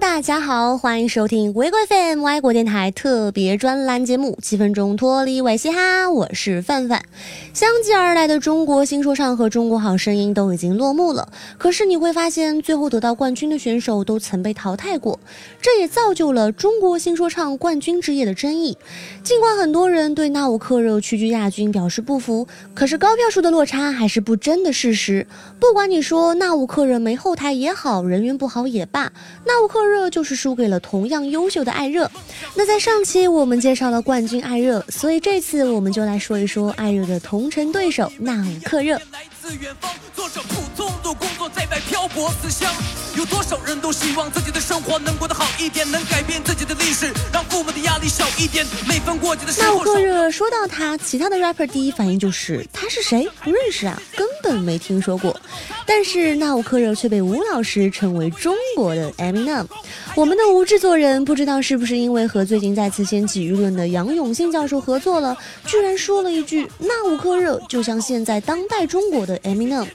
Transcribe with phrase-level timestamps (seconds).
[0.00, 7.02] 大家好，欢迎收听微贵 FM 外国电台特别专栏节目《七分钟脱离伪嘻哈》，我是范范。
[7.52, 15.18] 相继而来的中国新说唱和中国好声音都已经落幕了，可是你会发现，最后得到冠军的选手都曾被淘汰过，
[15.60, 18.78] 这也造就了中国新说唱冠军之夜的争议。
[19.24, 25.26] 尽管很多人对纳吾克热屈居亚军表示不服，可是高票数的落差还是不争的事实。
[25.58, 29.12] 不管你说纳吾克热没后台也好，人缘不好也罢，
[29.44, 32.10] 纳吾克热就是输给了同样优秀的艾热。
[32.54, 39.00] 那在上期我们介绍了冠军艾热，所以这次我们就来说一说艾热的同城对手纳吾克热。
[42.18, 42.68] 国思乡
[43.16, 48.66] 有多少人都希望自己的生活能过得好一点，能改变自己的历史，让父母的压力小一点。
[48.88, 53.28] 每逢过节的时候，纳吾克热说到他，其他的 rapper 第一反应就是他是谁？
[53.44, 55.40] 不认识啊，根本没听说过。
[55.86, 59.64] 但是那吾克热却被吴老师称为中国的 Eminem。
[60.14, 69.86] 我们的吴制作人不知道是不是因为和最近再次掀起舆论的杨永信教授合作了，居然说了一句那吾克热就像现在当代中国的 Eminem。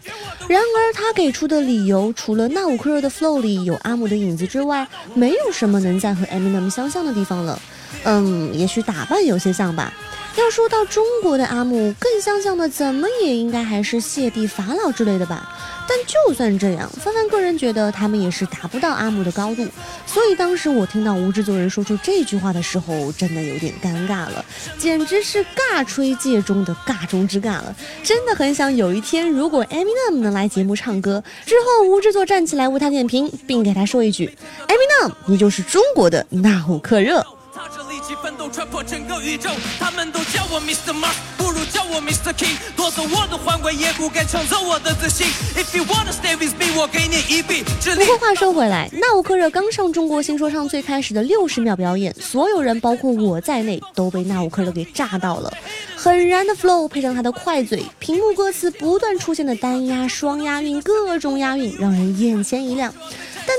[0.48, 7.59] 然而他给出的理由，除了那吾克热的 flow 里有阿姆的影子之外，没有什么能再和 Eminem 相像的地方了。
[8.03, 9.94] 嗯，也许打扮有些像吧。
[10.36, 15.47] 要说到中国的阿姆，更相像的，怎么也应该还是谢帝、法老之类的吧。
[15.88, 19.66] 但就算这样，范范个人觉得他们也是达不到阿姆的高度。
[20.06, 24.44] 所以当时我听到吴制作人说出这句话的时候，真的有点尴尬了，
[24.78, 27.75] 简直是尬吹界中的尬中之尬了。
[28.03, 34.28] 真的很想有一天，如果 Eminem 能来节目唱歌，之后吴制作站起来为他点评，并给他说一句
[34.68, 37.25] ：“Eminem，你就是中国的纳吾克热。”
[38.44, 39.50] 奋斗穿破整个宇宙，
[39.80, 40.92] 他们都叫我 Mr.
[40.92, 42.34] Mars，不如叫我 Mr.
[42.34, 45.28] King，夺走我的皇冠，也不敢抢走我的自信。
[45.56, 48.04] If you wanna stay with me，我给你一臂之力。
[48.04, 55.53] 不过话说回来，纳吾克热刚上中国新说唱最开始的六十秒表演，所有人包括我在内都被纳吾克热给炸到了。
[55.96, 62.94] 很燃的 flow 配上他的快嘴，屏幕歌词不断出现的单押、双押韵，各种押韵让人眼前一亮。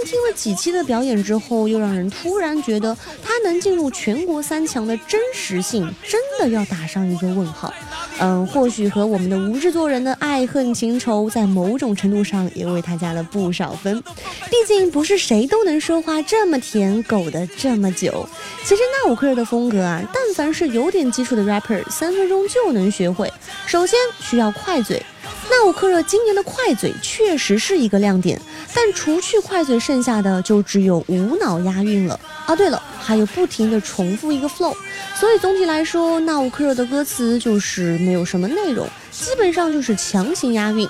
[0.05, 7.73] 听了几期的表演之后，又让人突然觉得他能进入全国三强的真实性，真的要打上一个问号。
[8.21, 14.01] 嗯，或许和我们的无制作人的爱恨情仇，在某种程度上也为他加了不少分。
[14.49, 18.29] 毕竟不是谁都能说话这么甜，苟的这么久。
[18.65, 23.33] 其实纳吾克热的风格啊，但凡是有点基础的 rapper，三分钟就能学会。
[23.67, 25.03] 首先需要快嘴。
[25.51, 28.41] 纳吾克热今年的快嘴确实是一个亮点，
[28.75, 32.57] 但除去快嘴，剩下的就只有无脑押韵了啊！
[32.57, 34.75] 对了，还有不停的重复一个 flow，
[35.19, 40.89] 所以总体来说，纳吾克热的歌词就是没有什么内容，基本上就是强行押韵。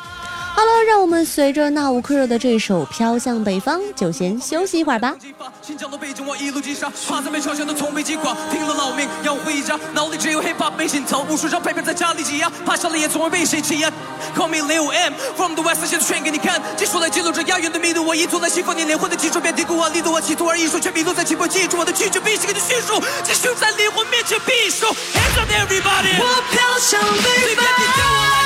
[0.65, 5.15] 好了，让我们随着纳吾克热的这首《飘向北方》，就先休息一会儿吧。
[5.61, 13.93] 新疆的背景，我一路击杀，怕在没朝鲜的从没击垮，拼了老命要回家，脑里只有 hiphop 没心头，无数张配片在家里挤压，怕下了也从未被谁欺压。
[14.35, 24.87] Call me Lil M，From the West，现在全给你看，技术来记录着押韵的密度，我一坐在西方，你灵魂的基础别低估我力度，我企图而艺术却迷路在起步，记住我的拒绝，必须给你叙述，继续在灵魂面前必输。
[24.87, 28.44] Hands up everybody，我飘向北方。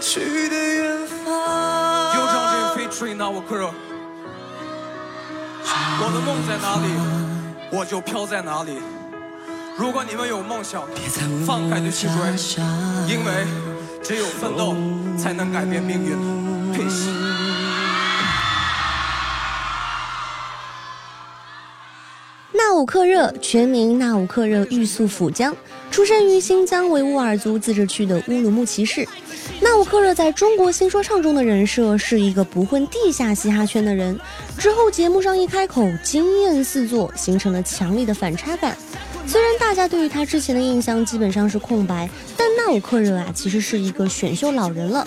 [0.00, 2.14] 去的远方。
[2.14, 3.70] 有张真飞吹那我可，
[5.98, 6.86] 我的梦在哪里，
[7.72, 8.78] 我就飘在哪里。
[9.78, 10.82] 如果你们有梦想，
[11.46, 12.14] 放开的去追，
[13.08, 13.46] 因为
[14.02, 14.76] 只有奋斗
[15.18, 16.16] 才能改变命运。
[16.76, 17.53] Peace。
[22.74, 25.56] 纳吾克热，全名纳吾克热玉素甫江，
[25.92, 29.06] 出生于新疆维吾尔族自治区的乌鲁木齐市。
[29.62, 34.18] 纳吾克热在中国新说唱中的人设是一个不混地下嘻哈圈的人，
[34.58, 38.76] 之后节目上一开口，惊艳四座，形成了强烈的反差感。
[39.26, 45.06] 虽然大家对于他之前的印象基本上是空白，但纳吾克热啊其实是一个选秀老人了。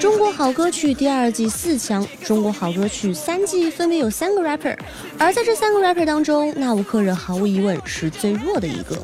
[0.00, 4.76] 中国好歌曲第二季四强，中国好歌曲三季分别有三个 rapper，
[5.18, 8.96] 而在这三个 rapper 当中，纳吾克热毫无疑问是最弱的一个。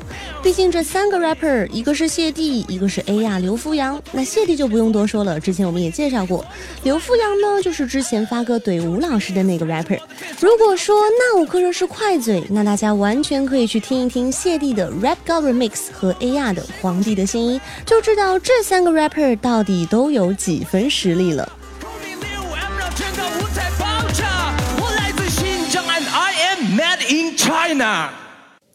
[0.43, 3.99] 毕竟这三个 rapper，一个是谢帝，一个是 A 亚刘福阳。
[4.11, 6.45] 那谢帝就不用多说了，之前我们也介绍过。
[6.83, 9.99] 刘福阳呢，就是之前发哥怼吴老师的那个 rapper。
[10.39, 16.53] 如果说那吾克热是快嘴，那大家完全可以去听一听谢帝的 Rap g o v e r Mix 和 A.R.
[16.53, 21.51] 的皇帝的新衣，就知道这三个 rapper 到底都有几分实力了。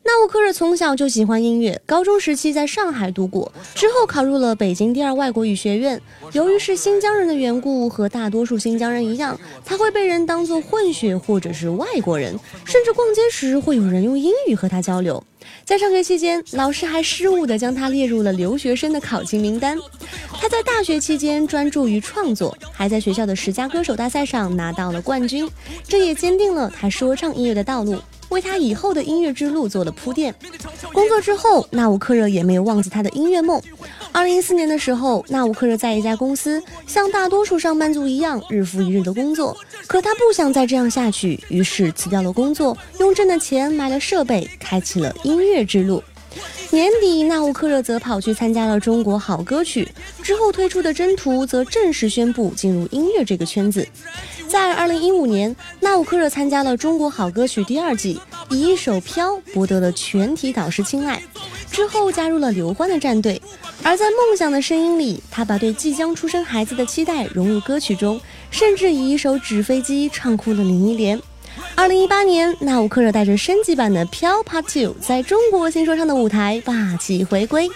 [0.08, 6.00] 纳乌克热从小就喜欢音乐，高中时期在上海读过，之后考入了北京第二外国语学院。
[6.32, 12.34] 由于是新疆人的缘故，和大多数新疆人一样，他会被人当作混血或者是外国人，
[12.64, 15.22] 甚至逛街时会有人用英语和他交流。
[15.66, 19.76] 在上学期间，老师还失误地将他列入了留学生的考勤名单。
[20.40, 25.46] 他在大学期间专注于创作，还在学校的十佳歌手大赛上拿到了冠军，
[25.86, 27.98] 这也坚定了他说唱音乐的道路。
[28.28, 30.34] 为他以后的音乐之路做了铺垫。
[30.92, 33.60] 工作之后，纳吾克热也没有忘记他的音乐梦。
[34.12, 39.56] 二零一四年的时候，纳吾克热在一家公司，像大多数上班族一样，日复一日的工作。
[39.86, 46.02] 可他不想再这样下去，于是辞掉了工作，用挣的钱买了设备，开启了音乐之路。
[46.70, 49.88] 年底，纳吾克热则跑去参加了《中国好歌曲》，
[50.22, 53.86] 之后推出的《征途》则正式宣布进入音乐这个圈子。
[54.46, 58.20] 在二零一五年，纳吾克热参加了《中国好歌曲》第二季，
[58.50, 61.22] 以一首《飘》博得了全体导师青睐，
[61.70, 63.40] 之后加入了刘欢的战队。
[63.82, 68.20] 而在《梦想的声音》里，他把对即将出生孩子的期待融入歌曲中，
[68.50, 71.20] 甚至以一首《纸飞机》唱哭了林忆莲。
[71.74, 77.70] 二零一八年，纳吾克热带着升级版的《飘 Part Two》在中国新说唱的舞台霸气回归。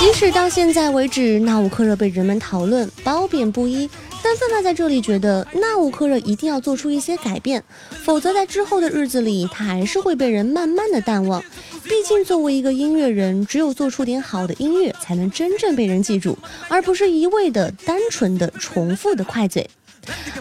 [0.00, 3.86] 即使到现在为止，纳吾克热被人们讨论褒贬不一，
[4.22, 7.62] 但范范在这里觉得纳吾克热一定要做出一些改变，
[8.02, 11.44] 否则在之后的日子里，他还是会被人慢慢的淡忘。
[11.84, 16.38] 毕竟，作为一个音乐人，只有做出点好的音乐，才能真正被人记住，
[16.68, 19.68] 而不是一味的单纯的重复的快嘴。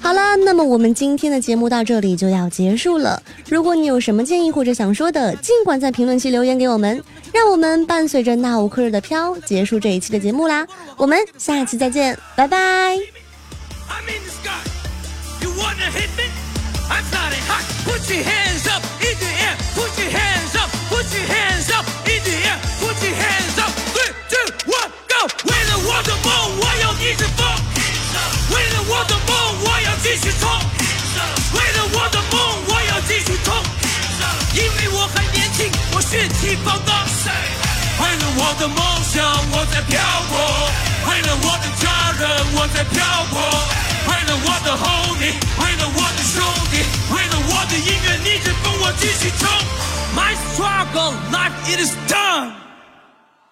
[0.02, 3.22] 好了，那么我们今天的节目到这里就要结束了。
[3.48, 10.66] 如果你有什么建议或者想说的，尽管在评论区留言给我们，让我们伴随着纳吾克热的飘结束这一期的节目啦。
[10.98, 12.98] 我们下期再见，拜拜。
[17.86, 19.30] Put your hands up in the
[36.50, 40.34] 为了我的梦想，我在漂泊。
[41.10, 41.86] 为了我的家
[42.18, 42.26] 人，
[42.56, 42.98] 我在漂
[43.30, 43.38] 泊。
[44.08, 46.42] 为了我的 homie，，为了我的兄
[46.72, 46.82] 弟，
[47.14, 49.48] 为了我的音乐，逆着风，我继续冲。
[50.16, 52.69] My struggle, life, it is done.